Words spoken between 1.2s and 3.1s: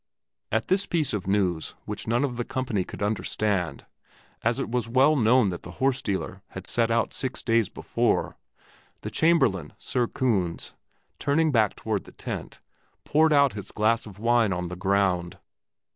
news, which none of the company could